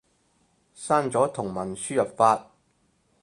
[0.75, 2.49] 刪咗同文輸入法